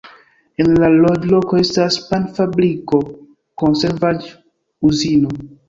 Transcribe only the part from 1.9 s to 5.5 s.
pan-fabriko, konservaĵ-uzino.